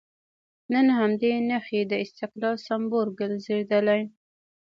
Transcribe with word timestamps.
نن 0.71 0.87
همدې 0.99 1.31
نښې 1.49 1.81
د 1.91 1.93
استقلال 2.05 2.55
سمبول 2.67 3.07
ګرځېدلي. 3.19 4.01